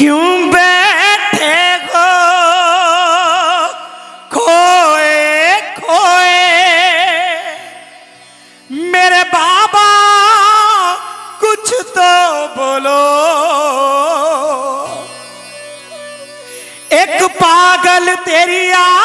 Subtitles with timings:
[0.00, 2.06] क्यों बैठे हो?
[4.32, 6.46] खोए खोए।
[8.70, 9.88] मेरे बाबा
[11.40, 13.00] कुछ तो बोलो।
[16.92, 18.99] एक पागल तेरी में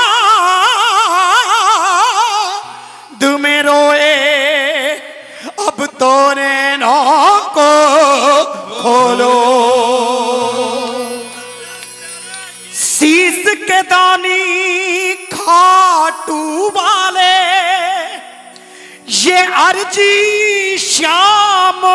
[19.38, 21.86] अर्जी श्याम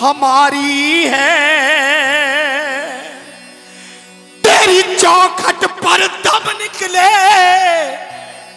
[0.00, 1.38] हमारी है।
[4.44, 7.08] तेरी चौखट पर दम निकले,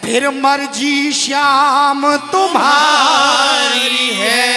[0.02, 4.52] फिर मर्ज़ी श्याम तुम्हारी है।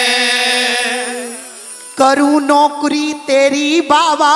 [1.98, 4.34] करूँ नौकरी तेरी बाबा।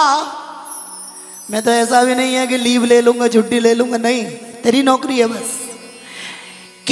[1.50, 4.24] मैं तो ऐसा भी नहीं है कि लीव ले लूँगा, छुट्टी ले लूँगा, नहीं,
[4.62, 5.61] तेरी नौकरी है बस।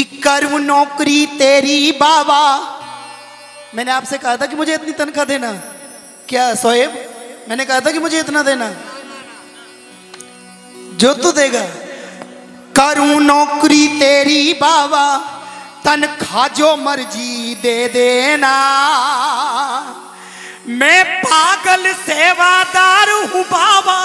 [0.00, 2.42] कि करूँ नौकरी तेरी बाबा।
[3.74, 5.52] मैंने आपसे कहा था कि मुझे इतनी तनख्वाह देना।
[6.28, 6.94] क्या सोएब
[7.48, 8.70] मैंने कहा था कि मुझे इतना देना।
[10.96, 11.64] जो तू देगा।
[12.76, 15.04] करूँ नौकरी तेरी बाबा,
[15.84, 18.54] तनख्वाह जो मर्ज़ी दे देना।
[20.68, 24.00] मैं पागल सेवादार हूँ बाबा,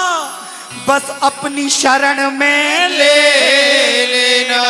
[0.88, 3.16] बस अपनी शरण में ले
[4.06, 4.62] लेना।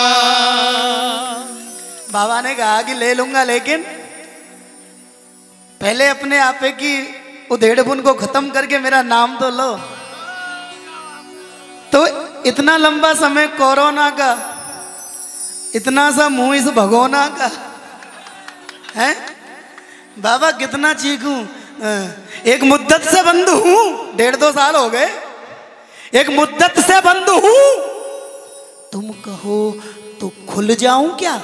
[2.16, 3.82] बाबा ने कहा कि ले लूँगा, लेकिन
[5.80, 6.92] पहले अपने आपे की
[7.50, 9.72] उधेड़बुन को खत्म करके मेरा नाम तो लो।
[11.92, 12.00] तो
[12.48, 14.30] इतना लंबा समय कोरोना का,
[15.74, 17.50] इतना सा मुँह इस भगोना का,
[18.96, 19.10] है?
[20.18, 21.36] बाबा कितना चीखू?
[22.50, 25.08] एक मुद्दत से बंद हूँ। डेढ़ दो साल हो गए।
[26.14, 27.60] एक मुद्दत से बंद हूँ।
[28.92, 29.58] तुम कहो
[30.20, 31.36] तो खुल जाऊँ क्या?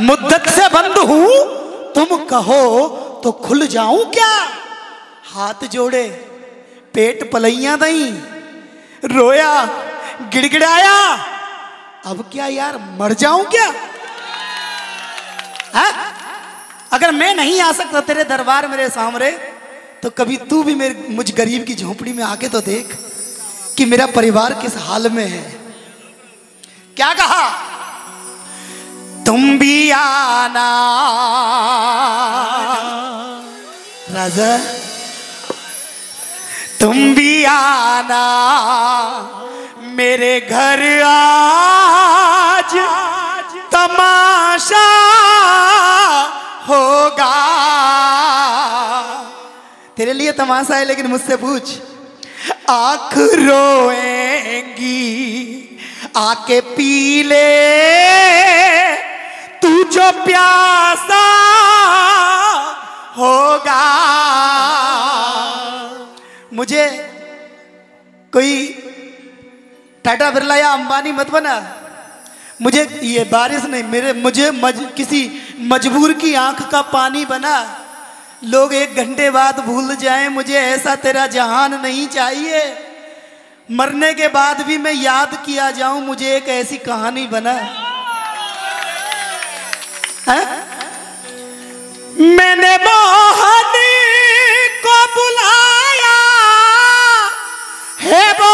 [0.00, 1.28] मुद्दत से बंद हूँ।
[1.94, 2.88] तुम कहो
[3.24, 4.32] तो खुल जाऊँ क्या?
[5.26, 6.06] हाथ जोड़े,
[6.94, 8.10] पेट पलैया दई।
[9.06, 9.64] रोया,
[10.32, 10.96] गिड़गिड़ाया।
[12.06, 13.66] अब क्या यार, मर जाऊँ क्या?
[15.74, 15.90] है?
[16.92, 19.30] अगर मैं नहीं आ सकता तेरे दरबार मेरे सामने
[20.02, 22.96] तो कभी तू भी मेरे, मुझ गरीब की झोपड़ी में आके तो देख
[23.76, 25.42] कि मेरा परिवार किस हाल में है।
[26.96, 27.44] क्या कहा?
[29.26, 30.70] तुम भी आना
[34.14, 34.50] राजा
[36.80, 38.24] तुम भी आना
[39.96, 42.74] मेरे घर आज
[43.74, 44.86] तमाशा
[46.68, 47.30] होगा
[49.96, 51.78] तेरे लिए तमाशा है लेकिन मुझसे पूछ
[52.70, 53.14] आँख
[53.48, 55.00] रोएँगी
[56.16, 58.51] आके पी ले
[59.84, 61.22] जो प्यासा
[63.18, 63.80] होगा।
[66.52, 66.88] मुझे
[68.32, 68.66] कोई
[70.04, 71.54] टाटा बिरला या अंबानी मत बना।
[72.62, 77.78] मुझे ये बारिश नहीं मेरे मुझे मज, किसी मजबूर की आँख का पानी बना।
[78.44, 82.62] लोग एक घंटे बाद भूल जाएँ मुझे ऐसा तेरा जहान नहीं चाहिए।
[83.70, 87.81] मरने के बाद भी मैं याद किया जाऊँ मुझे एक ऐसी कहानी बना।
[92.20, 93.72] मैंने मोहन
[94.84, 96.18] को बुलाया।
[98.00, 98.51] है वो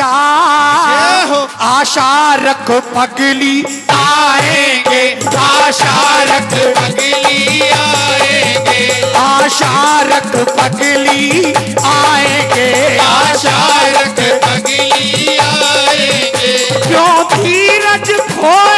[0.00, 3.56] आशा। आशा रख पगली
[3.90, 5.02] आएँगे।
[5.38, 11.54] आशा रख पगली आएँगे। आशा रख पगली
[11.84, 13.58] आएँगे। आशा
[13.88, 16.56] रख पगली आएँगे।
[16.88, 18.77] क्यों धीरज खोए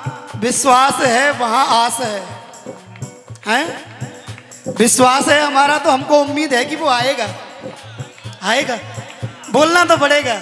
[0.41, 2.23] विश्वास है, वहाँ आस है।
[3.47, 3.91] हैं?
[4.77, 7.29] विश्वास है हमारा तो हमको उम्मीद है कि वो आएगा।
[8.43, 8.79] आएगा।
[9.51, 10.35] बोलना तो पड़ेगा।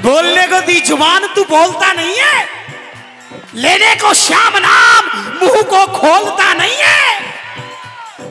[0.00, 2.46] बोलने को दी ज़ुबान, तू बोलता नहीं है।
[3.54, 5.04] लेने को श्याम नाम,
[5.42, 7.34] मुँह को खोलता नहीं है।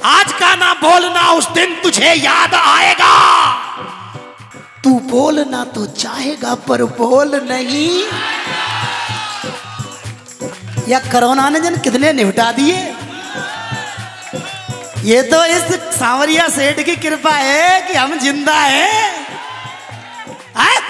[0.06, 3.54] आज का ना बोलना, उस दिन तुझे याद आएगा।
[4.84, 8.04] तू बोलना तो चाहेगा, पर बोल नहीं।
[10.88, 12.96] या कोरोना ने जन कितने निपटा दिए?
[15.02, 15.64] ये तो इस
[16.00, 19.28] सांवरिया सेठ की कृपा है कि हम ज़िंदा हैं।
[20.58, 20.82] है?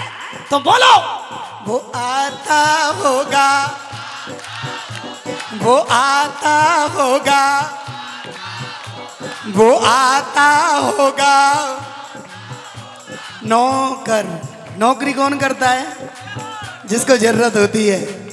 [0.52, 1.22] तो बोलो।
[1.68, 3.80] वो आता होगा।
[5.54, 7.62] वो आता होगा।
[9.48, 11.64] वो आता होगा।
[13.46, 14.42] नौकर।
[14.78, 15.98] नौकरी कौन करता है?
[16.86, 18.31] जिसको ज़रूरत होती है।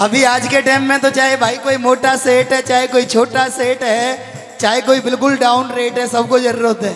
[0.00, 3.48] अभी आज के टाइम में तो चाहे भाई कोई मोटा सेट है, चाहे कोई छोटा
[3.48, 6.92] सेट है, चाहे कोई बिल्कुल डाउन रेट है, सबको ज़रूरत है।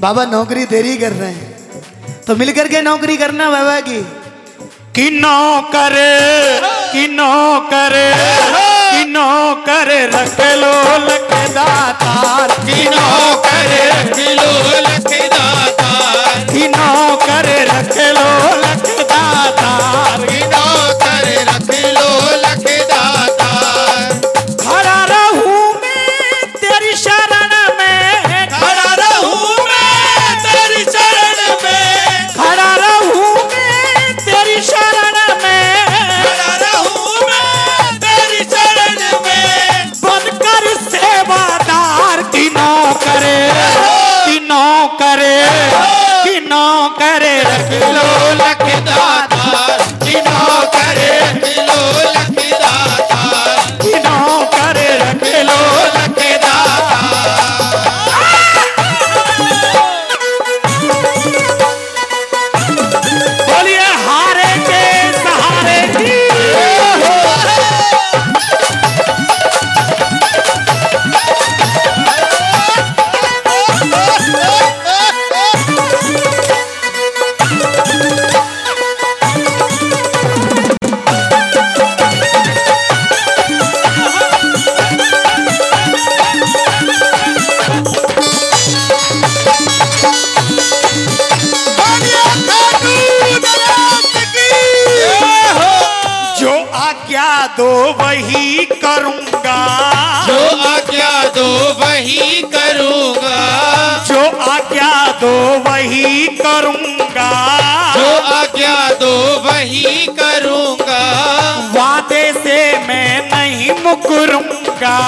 [0.00, 4.00] बाबा नौकरी देरी कर रहे हैं। तो मिलकर के नौकरी करना बाबा की।
[4.94, 5.96] कि नौकर
[6.92, 7.96] कि नौकर
[8.92, 10.72] कि नौकर रख लो
[11.06, 14.50] लखदातार कि नौकर रख लो
[18.62, 18.97] लखदातार
[96.78, 99.58] आज्ञा दो वही करूँगा।
[100.26, 101.46] जो आज्ञा दो
[101.80, 103.38] वही करूँगा।
[104.08, 104.20] जो
[104.50, 107.30] आज्ञा दो वही करूँगा।
[107.94, 109.14] जो आज्ञा दो
[109.46, 111.02] वही करूँगा।
[111.74, 114.98] वादे से मैं नहीं मुकरूँगा।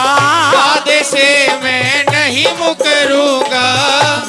[0.55, 3.67] वादे से मैं नहीं मुकरूँगा।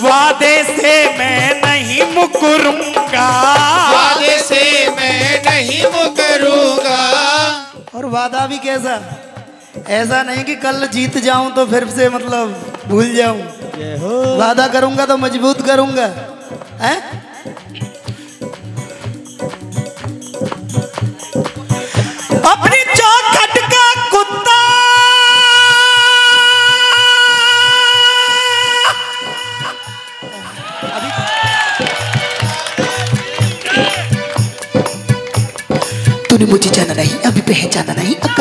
[0.02, 3.28] वादे से मैं नहीं मुकरूँगा।
[3.94, 4.91] वादे से
[5.32, 6.98] मैं वो करूँगा।
[7.96, 8.96] और वादा भी कैसा?
[9.88, 12.48] ऐसा नहीं कि कल जीत जाऊँ तो फिर से मतलब
[12.88, 13.40] भूल जाऊँ।
[14.38, 16.06] वादा करूँगा तो मज़बूत करूँगा।
[16.82, 16.98] हैं?
[22.44, 23.41] अपनी चौखट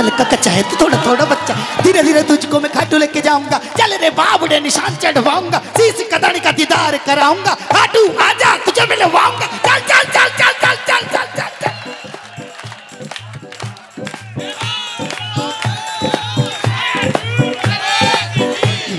[0.00, 3.59] नहीं का कच्चा है तो थोड़ा थोड़ा बच्चा। धीरे धीरे तुझको मैं खाटू लेके जाऊँगा।
[3.78, 9.80] चल रे बाबुड़े, निशान चढ़वाऊँगा। शीश कदड़ी का दीदार कराऊँगा। खाटू, आजा, तुझे मिलवाऊँगा चल
[9.90, 11.75] चल चल चल चल चल चल चल चल।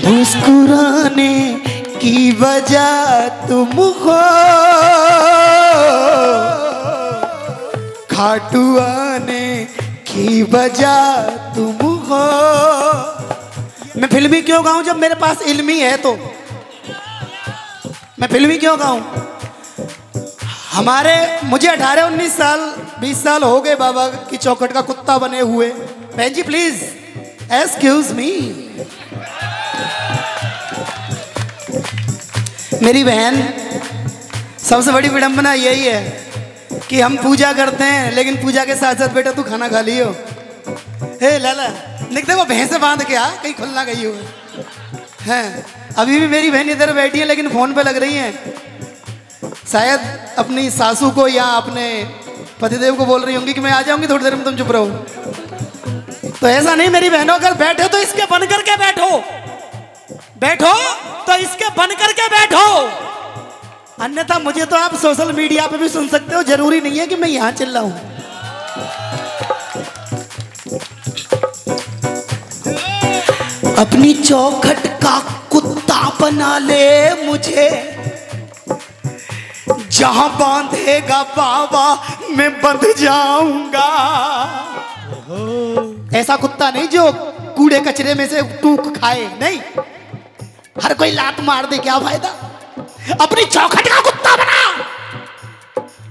[0.06, 1.34] मुस्कुराने
[2.00, 2.90] की वजह
[3.48, 4.20] तुम हो।
[8.12, 9.11] खाटू आने
[10.12, 11.20] की वजह
[11.54, 12.18] तुम हो।
[13.96, 16.12] मैं फिल्मी क्यों गाऊं जब मेरे पास इल्मी है तो?
[18.20, 19.00] मैं फिल्मी क्यों गाऊं?
[20.72, 22.60] हमारे, मुझे 18 19 साल
[23.00, 26.82] 20 साल हो गए बाबा की चौखट का कुत्ता बने हुए। बहन जी प्लीज़
[27.52, 28.30] एक्सक्यूज मी
[32.82, 33.48] मेरी बहन,
[34.58, 36.21] सबसे बड़ी विडंबना यही है
[36.92, 40.06] कि हम पूजा करते हैं, लेकिन पूजा के साथ साथ बेटा तू खाना खा लियो।
[41.22, 41.68] हे लाला
[42.12, 44.12] निक देखो भैंसे बाँध के आ कहीं खुलना गई हो।
[45.22, 45.64] हैं,
[45.98, 48.32] अभी भी मेरी बहन इधर बैठी है, लेकिन फ़ोन पे लग रही हैं।
[49.72, 50.00] शायद
[50.38, 51.86] अपनी सासू को या अपने
[52.60, 54.86] पतिदेव को बोल रही होंगी कि मैं आ जाऊँगी, थोड़ी देर में तुम चुप रहो।
[56.40, 59.16] तो ऐसा नहीं, मेरी बहनों, अगर बैठे तो इसके बन करके बैठो।
[60.40, 60.74] बैठो
[61.24, 62.66] तो इसके बन करके बैठो।
[64.02, 67.16] अन्यथा मुझे तो आप सोशल मीडिया पे भी सुन सकते हो। ज़रूरी नहीं है कि
[67.16, 67.92] मैं यहाँ चिल्ला हूँ
[73.78, 75.18] अपनी चौखट का
[75.52, 77.68] कुत्ता बना ले मुझे।
[79.92, 81.86] जहाँ बांधेगा बाबा,
[82.36, 83.88] मैं बंध जाऊँगा।
[86.18, 87.10] ऐसा कुत्ता नहीं जो
[87.56, 89.58] कूड़े कचरे में से टूक खाए। नहीं,
[90.82, 92.30] हर कोई लात मार दे, क्या फ़ायदा?
[93.20, 94.60] अपनी चौखट का कुत्ता बना।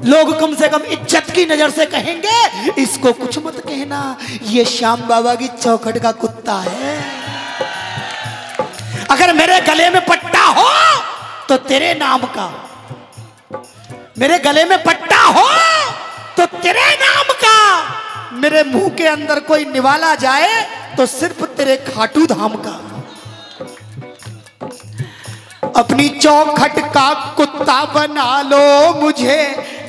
[0.06, 2.38] लोग कम से कम इज़्ज़त की नज़र से कहेंगे,
[2.82, 6.96] इसको कुछ मत कहना, ये श्याम बाबा की चौखट का कुत्ता है।
[9.12, 10.68] अगर मेरे गले में पट्टा हो
[11.50, 12.50] तो तेरे नाम का।
[14.20, 15.48] मेरे गले में पट्टा हो
[16.38, 17.58] तो तेरे नाम का।
[18.34, 20.50] मेरे मुँह के अंदर कोई निवाला जाए
[20.98, 22.80] तो सिर्फ़ तेरे खाटू धाम का।
[25.78, 29.40] अपनी चौखट का कुत्ता बना लो मुझे,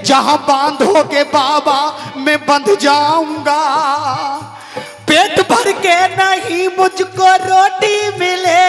[0.04, 1.78] जहाँ बांधोगे बाबा
[2.16, 3.62] मैं बंध जाऊँगा।
[5.08, 8.60] पेट भर के नहीं मुझको रोटी मिले।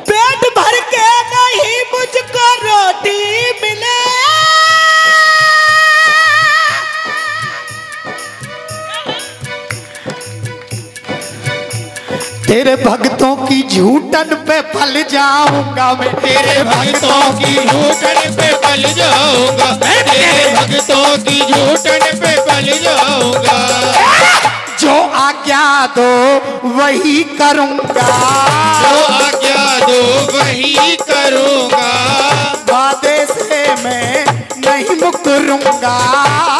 [0.00, 3.33] पेट भर के नहीं मुझको रोटी
[12.54, 19.72] तेरे भक्तों की झूठन पे फल जाऊँगा। मैं तेरे भक्तों की झूठन पे पल जाऊँगा।
[19.76, 23.58] तेरे भक्तों की झूठन पे पल जाऊँगा।
[24.80, 26.10] जो आज्ञा दो,
[26.68, 28.08] वही करूँगा।
[28.82, 31.86] जो आज्ञा दो, वही करूँगा।
[32.72, 34.26] वादे से मैं
[34.58, 35.98] नहीं मुकरूँगा।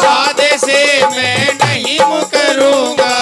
[0.05, 3.14] वादे से मैं नहीं मुकरूँगा।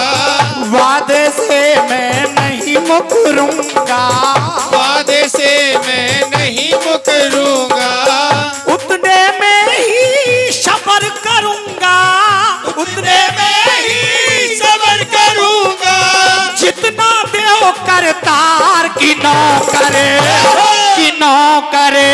[3.03, 4.01] मुकरूँगा।
[4.73, 7.89] वादे से मैं नहीं मुकरूँगा।
[8.73, 11.97] उतने में ही सबर करूँगा।
[12.81, 15.97] उतने में ही सबर करूँगा।
[16.61, 20.07] जितना देव करतार की नौकरे
[20.95, 22.11] की नौकरे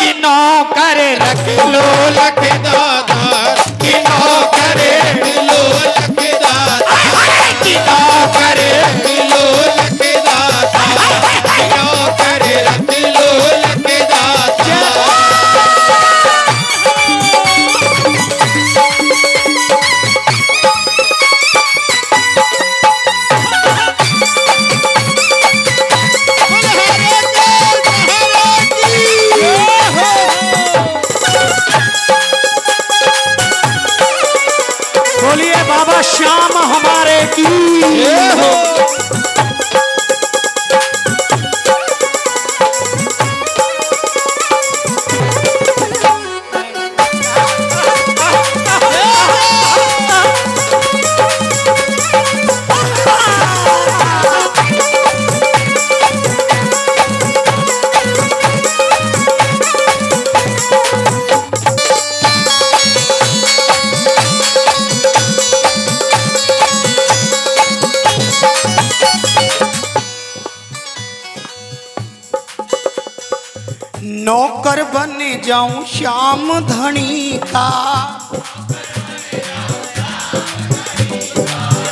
[0.00, 1.86] की नौकरे रख लो
[2.18, 2.33] लख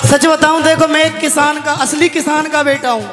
[0.05, 3.05] सच बताऊँ, देखो, मैं एक किसान का, असली किसान का बेटा हूँ।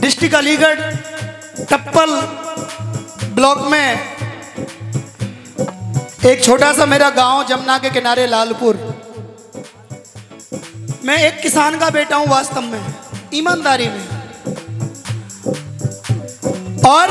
[0.00, 0.80] डिस्ट्रिक्ट अलीगढ़,
[1.70, 2.10] टप्पल
[3.34, 4.16] ब्लॉक में
[6.26, 8.76] एक छोटा सा मेरा गाँव जमुना के किनारे, लालपुर।
[11.04, 12.94] मैं एक किसान का बेटा हूँ वास्तव में,
[13.34, 14.06] ईमानदारी में।
[16.86, 17.08] और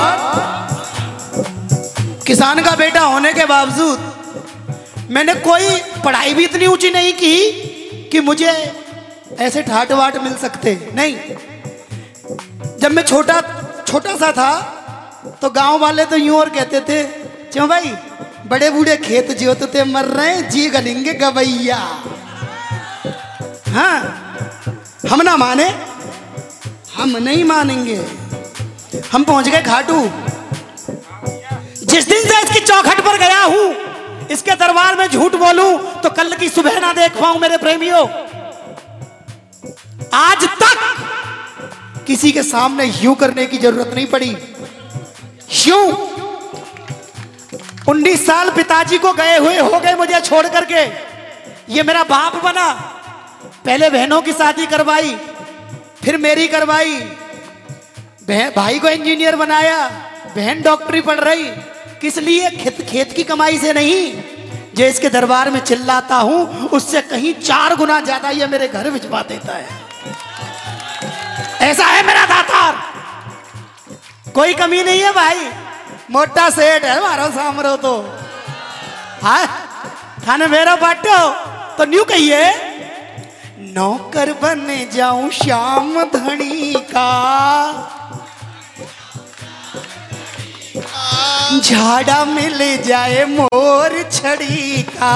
[2.27, 5.67] किसान का बेटा होने के बावजूद मैंने कोई
[6.05, 8.51] पढ़ाई भी इतनी ऊँची नहीं की कि मुझे
[9.39, 11.15] ऐसे ठाट वाट मिल सकते। नहीं।
[12.79, 13.41] जब मैं छोटा
[13.88, 14.51] छोटा सा था
[15.41, 17.03] तो गाँव वाले तो यूँ और कहते थे,
[17.51, 17.91] क्यों भाई
[18.48, 21.77] बड़े बूढ़े खेत जोतते मर रहे जी गलेंगे गवैया।
[23.70, 23.98] हाँ
[25.10, 25.70] हम ना माने,
[26.96, 28.03] हम नहीं मानेंगे।
[29.12, 30.00] हम पहुँच गए घाटू
[34.36, 38.08] इसके दरबार में झूठ बोलूँ तो कल की सुबह ना देख पाऊँ मेरे प्रेमियों।
[40.15, 44.36] आज तक किसी के सामने यूँ करने की ज़रूरत नहीं पड़ी।
[45.60, 45.86] यूँ
[47.89, 50.84] उन्नीस साल पिताजी को गए हुए हो गए मुझे छोड़ करके।
[51.74, 52.68] ये मेरा बाप बना।
[53.65, 55.15] पहले बहनों की शादी करवाई,
[56.04, 56.96] फिर मेरी करवाई।
[58.56, 59.77] भाई को इंजीनियर बनाया,
[60.36, 61.50] बहन डॉक्टरी पढ़ रही।
[62.02, 62.50] किस लिए?
[62.54, 64.14] खेत खेत की कमाई से नहीं।
[64.75, 69.22] जो इसके दरबार में चिल्लाता हूँ, उससे कहीं चार गुना ज़्यादा यह मेरे घर भिजवा
[69.22, 69.84] देता है।
[71.62, 72.74] ऐसा है मेरा दातार।
[74.34, 75.50] कोई कमी नहीं है भाई।
[76.12, 77.94] मोटा सेठ है मारो सामरो तो।
[79.22, 79.46] हाँ?
[80.28, 81.18] थाने मेरा बाटो
[81.78, 82.44] तो न्यू कहिए,
[83.74, 87.10] नौकर बन जाऊँ श्याम धनी का।
[91.62, 95.15] झाड़ा मिल जाए मोर छड़ी का।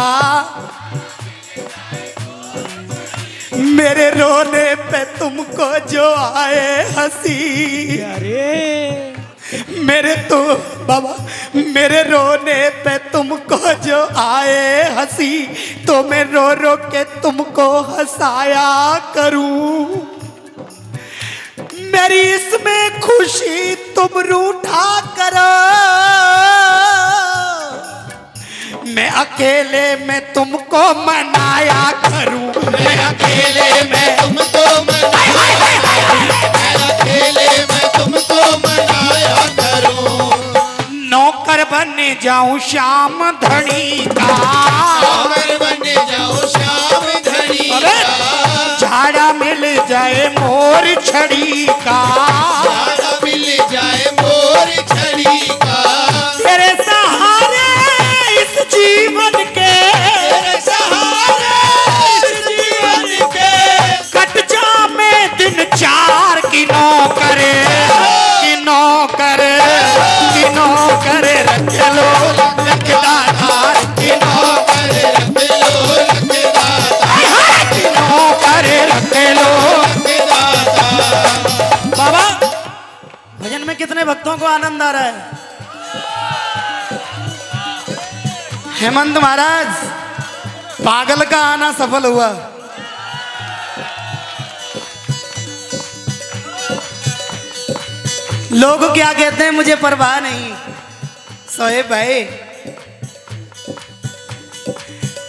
[3.55, 7.37] मेरे रोने पे तुमको जो आए हँसी।
[8.01, 9.13] अरे।
[9.69, 10.53] मेरे तो
[10.85, 11.15] बाबा
[11.55, 15.39] मेरे रोने पे तुमको जो आए हँसी
[15.87, 20.18] तो मैं रो रो के तुमको हंसाया करूँ।
[21.91, 25.49] मेरी इसमें खुशी तुम रूठा करो
[28.93, 32.47] मैं अकेले में तुमको मनाया करूँ।
[32.85, 35.43] मैं अकेले में तुमको मनाया
[36.53, 40.31] मैं अकेले में तुमको मनाया करूँ।
[41.09, 44.35] नौकर बन जाऊँ श्याम धनी का।
[45.09, 47.69] अगर बन जाओ श्याम धनी!
[47.69, 48.48] का।
[48.89, 51.99] झाड़ा मिल जाए मोर छड़ी का।
[84.29, 85.31] भक्तों को आनंद आ रहा है।
[88.73, 89.67] हेमंत महाराज,
[90.85, 92.27] पागल का आना सफल हुआ।
[98.51, 100.53] लोग क्या कहते हैं, मुझे परवाह नहीं।
[101.57, 102.23] सोए भाई,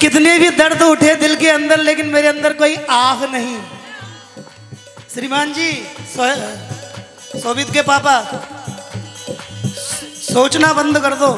[0.01, 3.63] कितने भी दर्द उठे दिल के अंदर, लेकिन मेरे अंदर कोई आह नहीं।
[5.15, 5.87] श्रीमान जी,
[6.17, 8.47] सो- शोभित के पापा
[10.33, 11.29] सोचना बंद कर दो।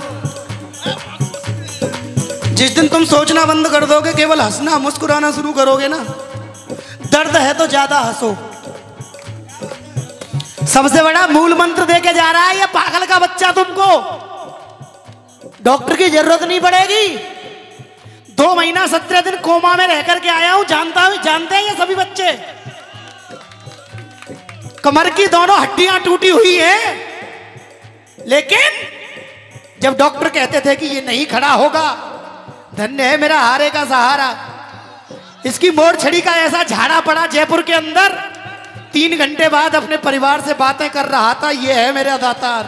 [2.54, 5.98] जिस दिन तुम सोचना बंद कर दोगे, केवल हंसना, मुस्कुराना शुरू करोगे ना।
[7.12, 8.30] दर्द है तो ज़्यादा हंसो।
[10.66, 13.88] सबसे बड़ा मूल मंत्र दे के जा रहा है, ये पागल का बच्चा तुमको।
[15.64, 17.06] डॉक्टर की ज़रूरत नहीं पड़ेगी।
[18.36, 21.74] दो महीना सत्रह दिन कोमा में रह करके आया हूँ, जानता हूँ, जानते हैं ये
[21.76, 22.32] सभी बच्चे।
[24.84, 27.10] कमर की दोनों हड्डियाँ टूटी हुई है।
[28.26, 28.70] लेकिन
[29.82, 31.86] जब डॉक्टर कहते थे कि ये नहीं खड़ा होगा
[32.76, 34.34] धन्य है मेरा हारे का सहारा।
[35.46, 38.12] इसकी मोड़ छड़ी का ऐसा झाड़ा पड़ा जयपुर के अंदर।
[38.92, 42.64] तीन घंटे बाद अपने परिवार से बातें कर रहा था ये है मेरा दातार।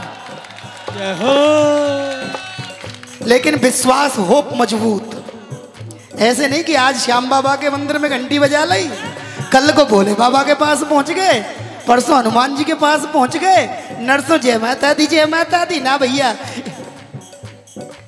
[3.27, 5.11] लेकिन विश्वास होप मज़बूत।
[6.21, 8.89] ऐसे नहीं कि आज श्याम बाबा के मंदिर में घंटी बजा ली
[9.53, 11.41] कल को भोले बाबा के पास पहुँच गए
[11.89, 13.67] परसों हनुमान जी के पास पहुँच गए
[14.01, 16.31] नरसों जय माता दी, जय माता दी। ना भैया,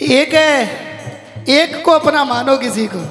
[0.03, 3.03] एक है, एक को अपना मानो किसी को।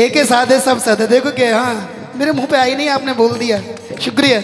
[0.00, 3.32] एक है साधे, सब सदे देखो के हाँ मेरे मुँह पे आई नहीं, आपने बोल
[3.38, 3.60] दिया।
[4.00, 4.40] शुक्रिया।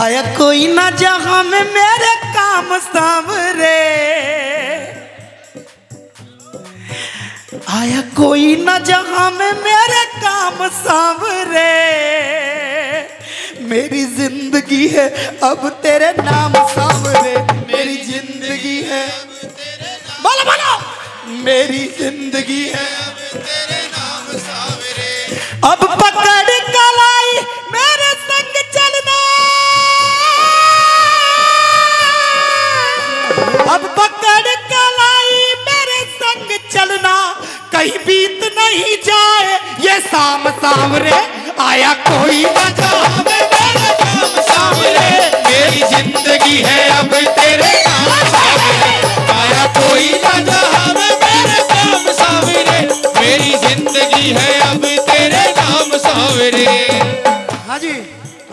[0.00, 3.78] आया कोई ना जहाँ में मेरे काम सामरे
[7.68, 11.68] आया कोई ना जहाँ में मेरे काम सामरे
[13.70, 15.06] मेरी ज़िंदगी है,
[15.44, 17.34] अब तेरे नाम सामने
[17.68, 19.02] मेरी ज़िंदगी है।
[20.24, 20.72] बोलो बोलो।
[21.44, 25.10] मेरी ज़िंदगी है, अब तेरे नाम सामने।
[25.70, 26.19] अब पकड़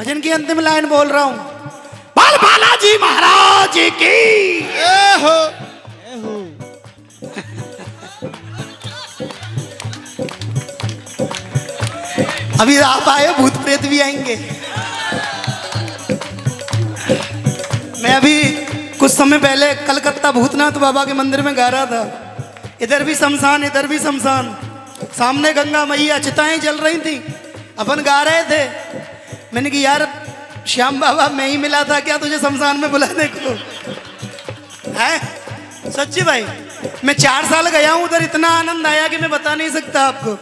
[0.08, 1.38] की अंतिम लाइन बोल रहा हूँ।
[2.17, 4.15] बाल बालाजी महाराज की।
[4.58, 5.38] ए हो।
[12.62, 14.36] अभी आप आए भूत प्रेत भी आएँगे।
[18.04, 18.43] मैं अभी
[19.00, 22.02] कुछ समय पहले कलकत्ता भूतनाथ बाबा के मंदिर में गा रहा था।
[22.82, 24.58] इधर भी शमशान इधर भी शमशान।
[25.17, 27.15] सामने गंगा मैया चिताएँ जल रही थी।
[27.80, 28.87] अपन गा रहे थे।
[29.53, 30.27] मैंने कि यार,
[30.67, 33.60] श्याम बाबा, मैं ही मिला था, क्या तुझे शमशान में बुलाने को?
[34.93, 35.41] है?
[35.91, 36.45] सच्ची भाई,
[37.05, 40.39] मैं चार साल गया हूँ, उधर इतना आनंद आया कि मैं बता नहीं सकता आपको।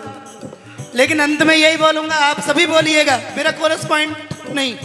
[0.95, 4.17] लेकिन अंत में यही बोलूँगा, आप सभी बोलिएगा, मेरा कोरस पॉइंट
[4.53, 4.75] नहीं।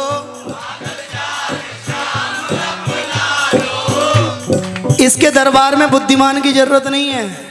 [5.03, 7.48] इसके दरबार में बुद्धिमान की ज़रूरत नहीं है।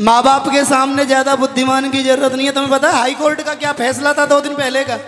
[0.00, 3.54] माँ बाप के सामने ज़्यादा बुद्धिमान की ज़रूरत नहीं है। तुम्हें पता हाई कोर्ट का
[3.54, 4.98] क्या फैसला था दो दिन पहले का?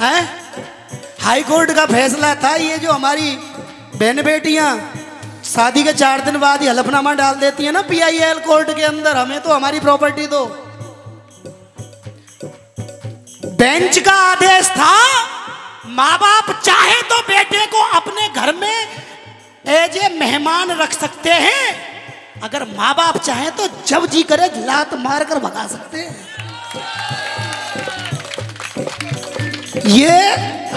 [0.00, 0.22] है?
[1.20, 3.30] हाई कोर्ट का फैसला था ये जो हमारी
[3.94, 4.68] बहन बेटियाँ
[5.44, 9.16] शादी के चार दिन बाद ही हलफनामा डाल देती है ना पीआईएल कोर्ट के अंदर,
[9.16, 10.44] हमें तो हमारी प्रॉपर्टी दो।
[13.56, 14.96] बेंच का आदेश था,
[15.88, 18.76] माँ बाप चाहे तो बेटे को अपने घर में
[19.70, 21.91] एज ए मेहमान रख सकते हैं।
[22.42, 26.16] अगर माँ बाप चाहे तो जब जी करे लात मार कर भगा सकते हैं।
[29.86, 30.16] ये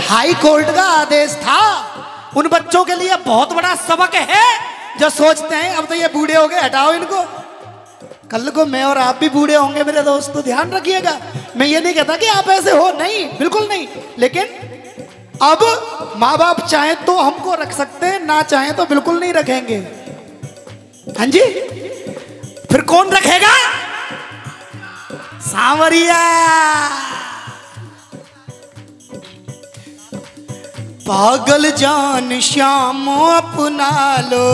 [0.02, 1.62] हाई कोर्ट का आदेश था।
[2.38, 4.44] उन बच्चों के लिए बहुत बड़ा सबक है।
[5.00, 7.24] जो सोचते हैं, अब तो ये बूढ़े हो गए, हटाओ इनको।
[8.32, 11.18] कल को मैं और आप भी बूढ़े होंगे मेरे दोस्त तो ध्यान रखिएगा।
[11.58, 13.88] मैं ये नहीं कहता कि आप ऐसे हो, नहीं, बिल्कुल नहीं।
[14.20, 14.46] लेकिन
[15.44, 20.05] अब माँ बाप चाहे तो हमको रख सकते हैं, ना चाहे तो बिल्कुल नहीं रखेंगे।
[21.18, 21.40] हाँ जी।
[22.72, 23.54] फिर कौन रखेगा?
[25.42, 26.22] सांवरिया।
[31.08, 34.48] पागल जान श्याम अपना लो।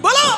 [0.00, 0.30] बोलो।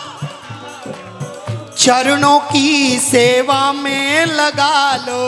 [1.77, 5.23] चरणों की सेवा में लगा लो।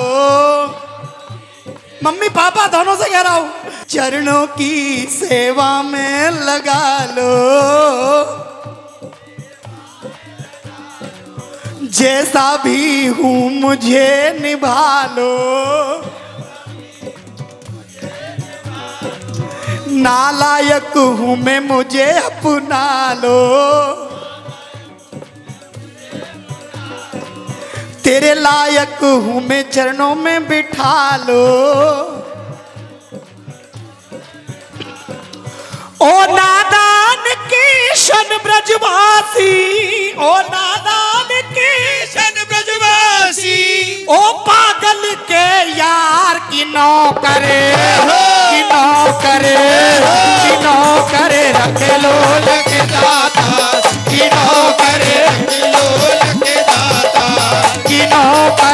[2.05, 3.49] मम्मी पापा दोनों से कह रहा हूँ,
[3.89, 7.33] चरणों की सेवा में लगा लो।
[11.91, 15.33] जैसा भी हूँ मुझे निभा लो
[20.05, 23.39] नालायक हूँ मैं, मुझे अपना लो।
[28.05, 31.45] तेरे लायक हूँ मैं, चरणों में बिठा लो।
[36.03, 39.53] ओ नादान किशन ब्रजवासी,
[40.15, 43.57] ओ नादान किशन ब्रजवासी,
[44.09, 45.47] ओ पागल के
[45.79, 47.63] यार की नौकरे
[48.51, 49.57] की नौकरे
[50.45, 52.17] की नौकरे रख लो
[52.49, 53.47] लग दाता,
[54.11, 55.74] की लोलक दाता
[58.15, 58.74] की नौकरे